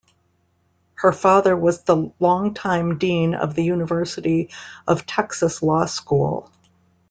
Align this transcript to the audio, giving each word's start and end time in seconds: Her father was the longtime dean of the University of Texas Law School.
Her 0.95 1.11
father 1.11 1.55
was 1.55 1.83
the 1.83 2.11
longtime 2.19 2.97
dean 2.97 3.35
of 3.35 3.53
the 3.53 3.63
University 3.63 4.49
of 4.87 5.05
Texas 5.05 5.61
Law 5.61 5.85
School. 5.85 6.51